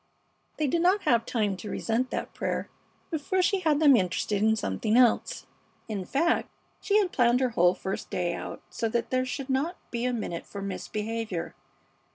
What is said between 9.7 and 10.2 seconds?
be a